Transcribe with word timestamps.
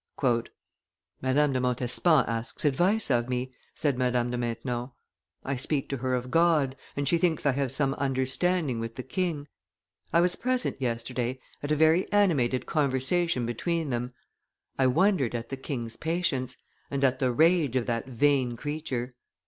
"Madame 1.21 1.53
de 1.53 1.59
Montespan 1.61 2.25
asks 2.27 2.65
advice 2.65 3.11
of 3.11 3.29
me," 3.29 3.51
said 3.75 3.99
Madame 3.99 4.31
de 4.31 4.37
Maintenon; 4.39 4.89
"I 5.43 5.55
speak 5.55 5.89
to 5.89 5.97
her 5.97 6.15
of 6.15 6.31
God, 6.31 6.75
and 6.97 7.07
she 7.07 7.19
thinks 7.19 7.45
I 7.45 7.51
have 7.51 7.71
some 7.71 7.93
understanding 7.93 8.79
with 8.79 8.95
the 8.95 9.03
king; 9.03 9.47
I 10.11 10.19
was 10.21 10.35
present 10.35 10.81
yesterday 10.81 11.39
at 11.61 11.71
a 11.71 11.75
very 11.75 12.11
animated 12.11 12.65
conversation 12.65 13.45
between 13.45 13.91
them. 13.91 14.15
I 14.79 14.87
wondered 14.87 15.35
at 15.35 15.49
the 15.49 15.57
king's 15.57 15.97
patience, 15.97 16.57
and 16.89 17.03
at 17.03 17.19
the 17.19 17.31
rage 17.31 17.75
of 17.75 17.85
that 17.85 18.07
vain 18.07 18.57
creature. 18.57 19.13